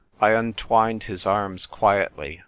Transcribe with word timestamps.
"I 0.19 0.31
untwined 0.31 1.03
his 1.03 1.27
arms 1.27 1.67
quietly. 1.67 2.39